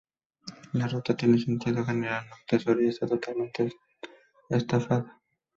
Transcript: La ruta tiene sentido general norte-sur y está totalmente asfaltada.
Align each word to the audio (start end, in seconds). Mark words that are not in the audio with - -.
La 0.73 0.87
ruta 0.87 1.15
tiene 1.15 1.37
sentido 1.37 1.85
general 1.85 2.25
norte-sur 2.27 2.81
y 2.81 2.87
está 2.87 3.05
totalmente 3.05 3.71
asfaltada. 4.49 5.21